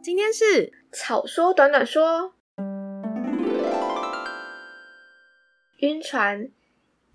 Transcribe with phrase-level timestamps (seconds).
[0.00, 2.34] 今天是草说短短说，
[5.78, 6.48] 晕船，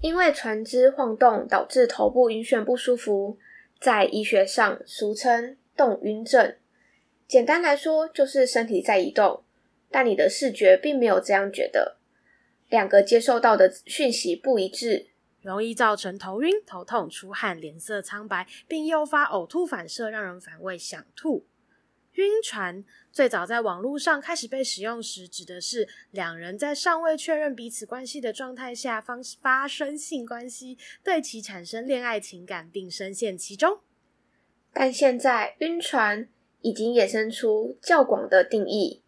[0.02, 3.38] 因为船只晃动导致头部晕眩不舒服，
[3.80, 6.58] 在医学上俗称动晕症。
[7.26, 9.44] 简单来说，就是身体在移动，
[9.90, 11.98] 但你的视觉并没有这样觉得，
[12.70, 15.08] 两个接受到的讯息不一致。
[15.42, 21.46] 容易造成头晕、头痛、出汗、脸色苍白，并诱发呕吐反射，让人反胃想吐。
[22.16, 33.80] 晕船最早在网络上开始被使用时，指的是两人在尚未确认彼此关系的状态下方发生性关系，对其产生恋爱情感，并深陷其中。
[34.72, 36.28] 但现在晕船
[36.62, 39.02] 已经衍生出较广的定义，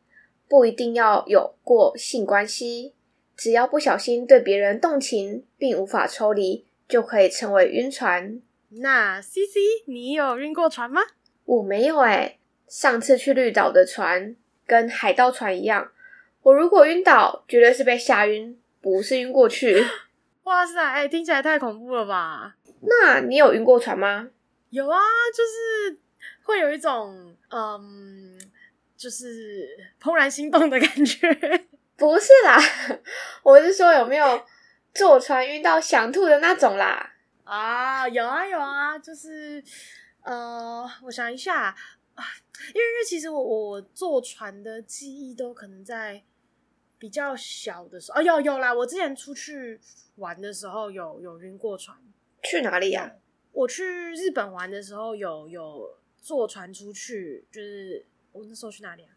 [0.47, 2.93] 不一定要有过性关系。
[3.35, 8.41] 只要不小心对别人动情，并无法抽离，就可以称为晕船。
[8.69, 11.01] 那 CC，你有晕过船吗？
[11.43, 12.39] 我没有诶。
[12.67, 15.91] 上次去绿岛的船跟海盗船一样，
[16.41, 19.85] 我如果晕倒，绝对是被吓晕，不是晕过去。
[20.43, 22.55] 哇塞，哎，听起来太恐怖了吧？
[22.81, 24.29] 那你有晕过船吗？
[24.69, 24.99] 有啊，
[25.33, 25.97] 就是
[26.43, 28.37] 会有一种嗯，
[28.95, 29.67] 就是
[30.01, 31.33] 怦然心动的感觉。
[31.97, 32.59] 不是啦，
[33.41, 34.43] 我是说有没有
[34.93, 37.13] 坐船晕到想吐的那种啦？
[37.45, 39.63] 啊，有啊有啊，就是
[40.23, 41.75] 呃，我想一下啊，
[42.17, 46.23] 因为因为其实我我坐船的记忆都可能在
[46.97, 49.79] 比较小的时候，哦有有啦，我之前出去
[50.15, 51.97] 玩的时候有有晕过船。
[52.43, 53.15] 去哪里呀？
[53.51, 59.11] 我去日本玩的时候有有坐船出去，就是我那时候去哪里啊？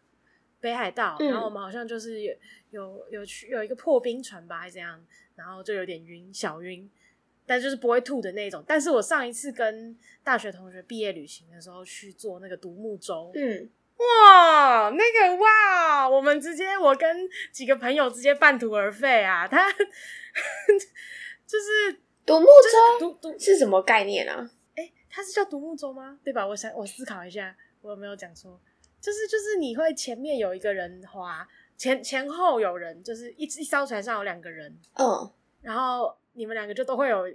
[0.59, 2.33] 北海道，然后我们好像就是有
[2.71, 5.05] 有有去有一个破冰船吧，还是怎样，
[5.35, 6.89] 然后就有点晕，小晕，
[7.49, 8.63] 但就是不会吐的那种。
[8.67, 19.47] 但是我上一次跟大学同学毕业旅行的时候去做那个独木舟，嗯，哇，那个哇，我们直接我跟几个朋友直接半途而废啊！
[19.47, 24.47] 他就是独木舟，独独是什么概念啊？
[24.75, 26.19] 诶，它是叫独木舟吗？
[26.23, 26.45] 对吧？
[26.45, 28.61] 我想我思考一下，我有没有讲错？
[29.01, 35.29] 就是就是你会前面有一个人划，前前后有人，就是一一艘船上有两个人，嗯，oh.
[35.61, 37.27] 然后你们两个就都会有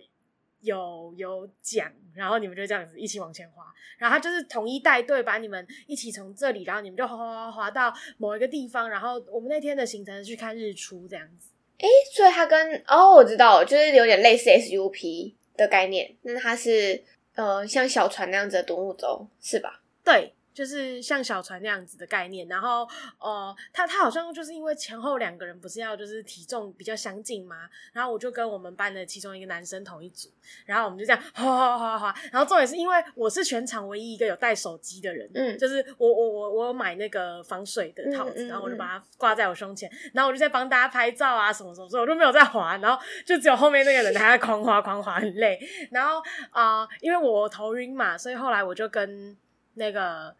[0.60, 3.64] 有有奖，然后你们就这样子一起往前滑，
[3.98, 11.50] 然后他就是统一带队把你们一起从这里，然后你们就划划划划到某一个地方，然后我们那天的行程是去看日出这样子。
[11.78, 17.02] 诶，所以他跟哦，我知道，就是有点类似 SUP 的概念，那它是
[17.34, 19.82] 呃像小船那样子的独木舟是吧？
[20.04, 20.32] 对。
[20.54, 22.88] 就是像小船那样子的概念，然后
[23.18, 27.68] 呃，他他好像就是因为前后两个人不是要就是体重比较相近吗？
[27.92, 30.30] 然后我就跟我们班的其中一个男生同一组，
[30.64, 45.58] 然后我们就这样哗哗哗哗，然后重点是因为我是全场唯一一个有带手机的人，嗯，就是我我我我有买那个防水的套子，嗯嗯嗯，然后我就把它挂在我胸前，然后我就在帮大家拍照啊什么什么，所以我就没有在滑，然后就只有后面那个人还在狂滑狂滑很累，
[45.90, 49.36] 然后啊、呃，因为我头晕嘛，所以后来我就跟
[49.74, 50.32] 那个。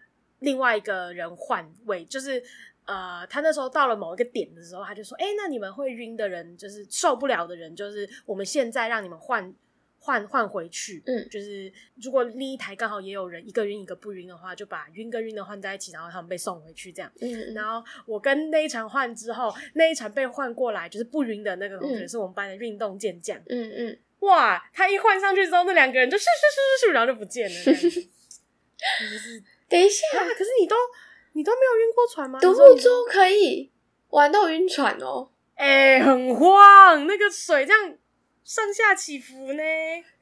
[0.44, 2.42] 另外一个人换位，就是
[2.86, 9.54] 呃，他那时候到了某一个点的时候，他就说：“哎、欸，那你们会晕的人，就是受不了的人，就是我们现在让你们换
[9.98, 11.02] 换换回去。
[11.06, 11.72] 嗯，就是
[12.02, 17.10] 如果另一台刚好也有人，一个晕一个不晕的话，就把晕跟晕的换在一起，然后他们被送回去这样。
[17.22, 23.38] 嗯，然后我跟那一场换之后，那一场被换过来就是不晕的那个同学，是我们班的运动健将。
[23.48, 27.64] 嗯嗯，哇，他一换上去之后，那两个人就咻咻咻咻咻，然后就不见了。
[27.64, 29.42] 就是。
[29.74, 30.04] 等一下，
[30.38, 30.76] 可是你都
[31.32, 32.38] 你都没有晕过船吗？
[32.38, 33.68] 独木舟可以
[34.10, 37.92] 玩到晕船哦，哎、欸，很晃，那个水这样
[38.44, 39.62] 上下起伏呢。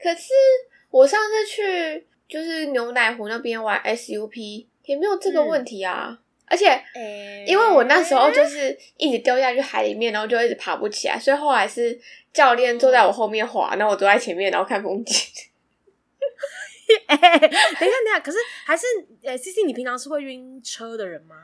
[0.02, 0.32] 可是
[0.90, 12.00] 我上次去就是牛奶湖那边玩 SUP 也没有这个问题啊，嗯、而且、欸、因为我那时候就是一直掉下去海里面，然后就一直爬不起来，所以后来是
[12.32, 15.14] 教练坐在我后面滑，然后我坐在前面，然后看风景。
[17.06, 18.86] 哎、欸，等一下，等一下，可是还是，
[19.22, 21.36] 呃、欸、，C C，你平常是会晕车的人吗？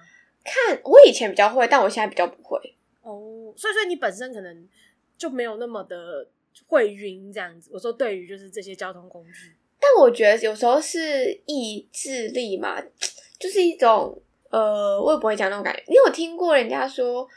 [0.44, 2.58] 看我以前比较会，但我现在比较不会。
[3.02, 4.68] 哦，所以说你本身可能
[5.16, 6.28] 就没有那么的
[6.66, 7.70] 会晕这样子。
[7.72, 12.80] 我说对于就是这些交通工具，但我觉得有时候是意志力嘛，
[13.38, 15.82] 就是一种呃，我也不会讲那种感觉。
[15.88, 17.28] 你有听过人家说，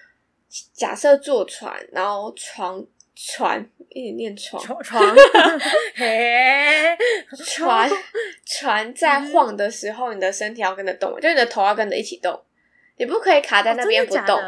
[0.74, 2.86] 假设坐船，然后床。
[3.16, 5.16] 船一点念床床，
[5.96, 6.98] 嘿，
[7.46, 7.90] 船
[8.46, 12.42] 船在晃的时候，你的身体要跟着动，就你的头要跟着一起动，
[12.98, 14.40] 你不可以卡在那边不动。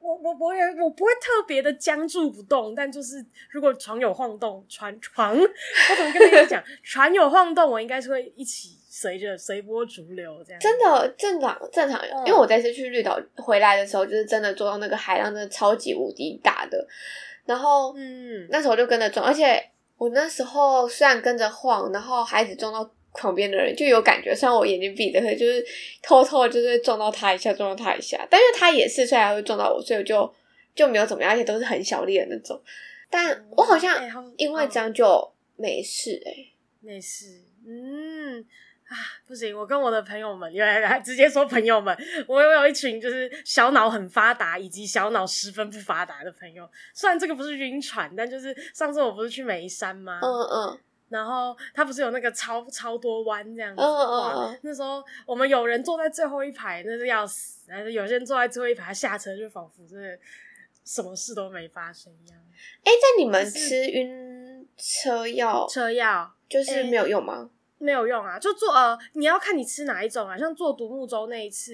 [0.00, 10.60] 我我不会我不会特别的僵住不动，但就是如果床有晃动，船床我怎么跟大家讲， 船有晃动，我应该是会一起随着随波逐流这样。
[10.60, 16.86] 真的正常正常，因为我这次去绿岛回来的时候，就是真的坐到那个海浪，真的超级无敌大的。
[17.48, 19.60] 然后嗯，那时候就跟着撞，而且
[19.96, 22.88] 我那时候虽然跟着晃，然后还一直撞到。
[23.14, 25.64] 旁边的人就有感觉，虽然我眼睛闭着，可是就是
[26.02, 28.24] 偷偷的就是撞到他一下，撞到他一下。
[28.30, 30.32] 但是他也是，虽然会撞到我，所以我就
[30.72, 32.60] 就没有怎么样，而且都是很小力的那种。
[33.10, 34.00] 但我好像
[34.36, 37.42] 因为这样就没事诶、欸，没事。
[37.66, 38.44] 嗯
[38.88, 38.96] 啊，
[39.26, 41.96] 不行，我跟我的朋友们，原来直接说朋友们，
[42.26, 46.68] 我又有一群就是小脑很发达以及小脑十分不发达的朋友。
[46.94, 50.20] 虽然这个不是晕船，但就是上次我不是去眉山吗？
[50.22, 50.78] 嗯嗯。
[51.10, 54.54] 然后他不是有那个超超多弯这样子，oh, oh, oh.
[54.60, 60.20] 那时候我们有人坐在最后一排，那是要死；但是有些人坐在最后一排，下车就仿佛是
[60.84, 62.38] 什么事都没发生一样。
[62.84, 67.48] 哎，在你们吃晕车药，车药就是没有用吗？
[67.78, 70.36] 没有用啊，就做呃，你要看你吃哪一种啊。
[70.36, 71.72] 像做独木舟那一次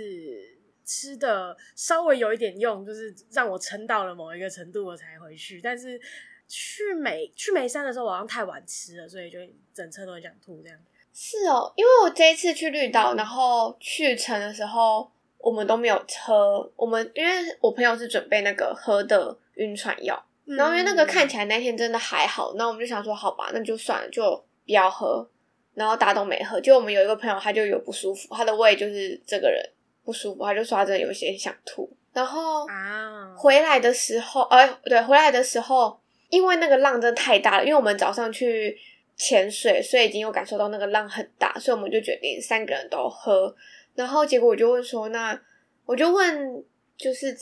[0.84, 6.00] 吃的稍微有一点用，就是让我撑到了某一个程度，我才回去，但是。
[6.46, 9.38] 去眉去眉山的时候，我好像太晚吃了，所以就
[9.72, 10.78] 整车都很想吐这样。
[11.10, 16.70] 是哦，因为我这一次去绿岛，然后去程的时候，我们都没有车。
[16.76, 24.36] 我们因为我朋友是准备那个喝的晕船药，嗯，然后因为那个看起来那天真的还好，那我们就想说好吧，那就算了，就
[24.66, 25.26] 不要喝。
[25.74, 29.62] 然后大家都没喝，就我们有一个朋友他就有不舒服，他的胃就是这个人
[30.04, 31.88] 不舒服，他就说他真的有些想吐。
[32.12, 36.00] 然后啊，回来的时候，哎，对，回来的时候。
[36.30, 38.76] 因为那个浪真的太大了，因为我们早上去
[39.14, 43.54] 潜水，所以已经有感受到那个浪很大，所以我们就决定三个人都喝。
[43.94, 45.38] 然后结果我就问说：“那
[45.84, 46.64] 我就问，
[46.96, 47.36] 就是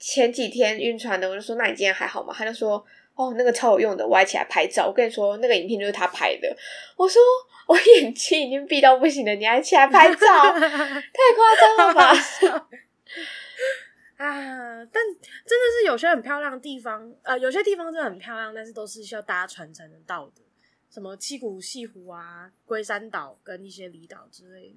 [0.00, 2.84] 前几天晕船的，我就说：那你今天还好吗？”他就说
[3.18, 4.86] ：“哦，那个超有用的，我还起来拍照。
[4.86, 6.56] 我跟你说，那个影片就是他拍的。”
[6.96, 7.20] 我说
[7.66, 10.16] ：“我眼睛已经闭到不行了，你还起来拍照，
[10.54, 12.14] 太夸张了吧？”
[14.16, 20.42] 啊，但真的是有些很漂亮的地方，呃，有些地方真的很漂亮，但是都是需要搭船才能到的，
[20.88, 24.76] 什么七股西湖啊、龟山岛跟一些离岛之类的。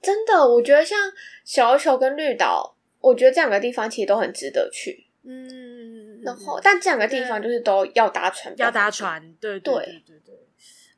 [0.00, 0.96] 真的，我觉得像
[1.44, 5.06] 小琉球跟绿岛，我觉得这两个地方其实都很值得去。
[5.22, 5.79] 嗯，
[6.22, 10.34] 然后但这两个地方就是都要搭船，要搭船，对对对对对，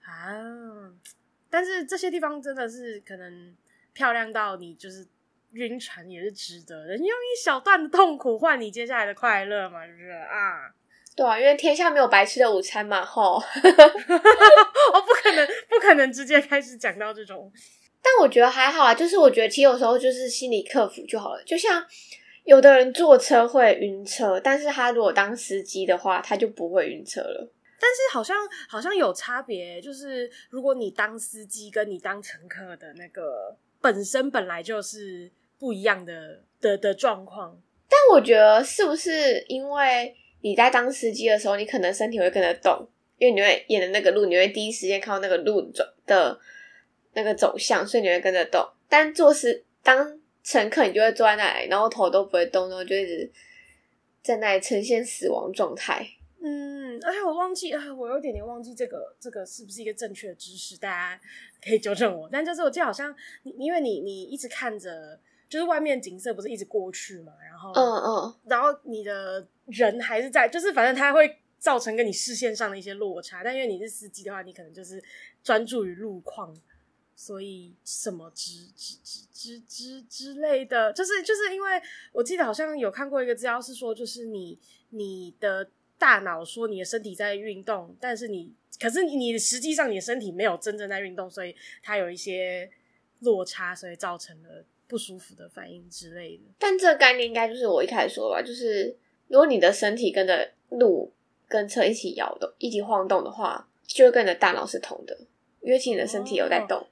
[0.04, 0.92] 啊！
[1.50, 3.56] 但是这些地方真的是可能
[3.92, 5.06] 漂亮到你就是。
[5.54, 10.72] 晕船也是值得的，你用一小段的痛苦换你接下来的快乐嘛，是不是啊？
[11.14, 13.34] 对啊，因为天下没有白吃的午餐嘛，吼！
[13.34, 13.40] 我
[15.02, 17.52] 不可能，不可能直接开始讲到这种。
[18.00, 21.44] 但我觉得还好啊，就是我觉得其实有时候就是心理克服就好了。
[21.44, 21.86] 就像
[22.44, 27.52] 有的人坐车会晕车，但是他如果当司机的话，他就不会晕车了。
[27.80, 28.36] 但是好像
[28.68, 35.30] 好像有差别，就是如果你当司机跟你当乘客的那个本身本来就是。
[35.62, 37.56] 不一样的的的状况，
[37.88, 42.84] 但我觉得是不是因为你在当司机的时候，你可能身体会跟着动，
[43.16, 46.36] 因为你会沿着那个路，你会第一时间看到那个路走的
[47.12, 48.68] 那个走向，所以你会跟着动。
[48.88, 53.30] 但做事当乘客，你就会坐在那里，然后头都不会动，然后就一直
[54.22, 56.06] 在那里呈现死亡状态。
[56.42, 61.20] 嗯，而且我忘记啊，我有点点忘记这个这个是不是一个正确的知识，大家
[61.64, 62.28] 可以纠正我。
[62.30, 65.19] 但就是我记得好像你，因为你你一直看着。
[65.48, 73.44] 就是外面景色不是一直过去嘛，然后，嗯嗯，然后你的人还是在，就是反正它会造成跟你视线上的一些落差。
[73.44, 74.98] 但因为你是司机的话，你可能就是
[75.44, 76.56] 专注于路况，
[77.14, 81.81] 所以什么之之之之之之类的，就是就是因为
[82.12, 84.58] 我记得好像有看过一个资料是说，就是你
[84.90, 92.70] 你的大脑说你的身体在运动，但是你可是你实际上你的身体没有真正在运动，所以它有一些
[93.20, 94.64] 落差，所以造成了。
[94.88, 98.94] 不舒服的反应之类的，但这个概念应该就是我一开始说的吧，就是
[99.28, 101.10] 如果你的身体跟着路
[101.48, 105.19] 跟车一起摇动、一起晃动的话，就会跟你的大脑是同的，
[105.62, 106.86] 因为其实你的身体有在动。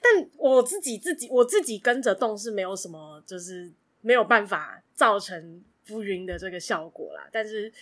[0.00, 7.28] 但我自己自己我自己跟着动是没有什么，就是没有办法造成不晕的这个效果啦。
[7.32, 7.72] 但是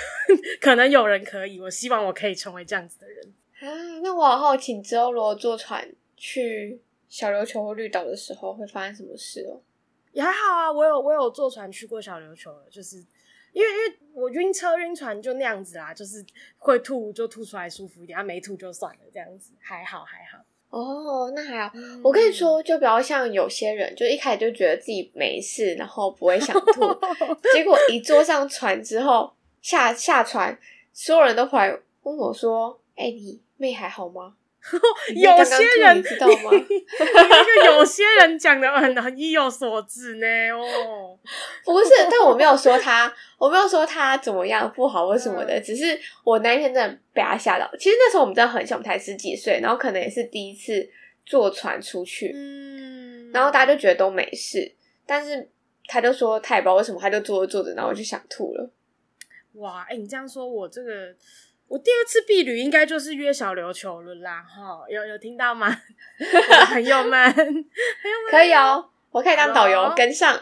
[0.60, 4.00] 可能有人可以，我希望我可以成为这样子的人啊。
[4.02, 6.80] 那我好好奇之后如果坐船去。
[7.10, 9.60] 小琉球或绿岛的时候会发生什么事哦？
[10.12, 12.98] 也还好啊，我有我有坐船去过小琉球了，就是
[13.52, 16.24] 因为因为我晕车晕船就那样子啦，就是
[16.56, 20.38] 会吐就吐出来舒服一点，啊没吐就算了这样子，还好还好。
[20.70, 21.72] 哦，那还好。
[21.74, 26.80] 嗯、我跟你说，就比较像有些人，就一开始就觉得自己没事，然后不会想吐，
[27.52, 30.56] 结果一坐上船之后，下下船，
[30.92, 34.34] 所有人都回来问我说：“哎、欸，你妹还好吗？”
[35.16, 36.50] 有些人你知道吗？
[36.50, 40.26] 就 有些人讲的很很意有所指呢。
[40.50, 41.18] 哦，
[41.64, 47.66] 不是，但我没有说他，我没有说他怎么样不好或什么的，嗯、只是我那一天真的被他吓到。
[47.78, 50.86] 其实那时候我们真的很小，我们才十几岁，然后可能也是第一次
[51.24, 54.70] 坐船出去，嗯，然后大家就觉得都没事，
[55.06, 55.48] 但是
[55.86, 58.70] 他就说他也不知道为什么，他就坐着坐着，然后我就想吐了。
[59.54, 61.14] 哇，哎、欸，你这样说，我这个。
[61.70, 65.68] 我第二次避旅应该就是约小琉球了啦，哈，有有听到吗？
[66.66, 67.64] 朋友们， 朋友们
[68.28, 69.92] 可以哦，我可以当导游?
[69.96, 70.36] 跟上。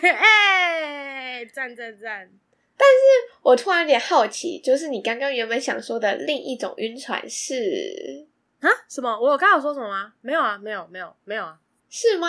[0.00, 2.28] 哎，赞赞赞！
[2.76, 8.26] 但是我突然有点好奇，就是你刚刚原本想说的另一种晕船是
[8.60, 8.68] 啊？
[8.88, 9.16] 什么？
[9.20, 10.12] 我有刚刚有说什么吗？
[10.22, 11.56] 没有啊，没有，没有，没有啊？
[11.88, 12.28] 是吗？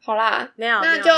[0.00, 1.10] 好啦，没有，那就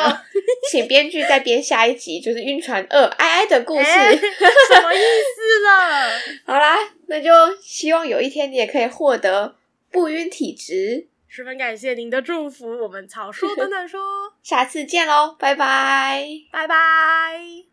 [0.70, 6.10] 请编剧再编下一集， 就是晕船二哀哀的故事，欸、什么意思了？
[6.46, 6.76] 好啦，
[7.08, 7.30] 那就
[7.60, 9.56] 希望有一天你也可以获得
[9.92, 11.08] 不晕体质。
[11.32, 14.00] 十分感谢您的祝福，我们草说 短短说，
[14.42, 17.69] 下次见喽，拜拜，拜拜。